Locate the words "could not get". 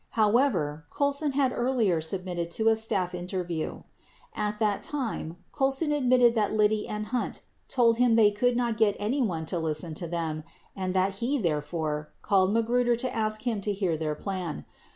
8.31-8.95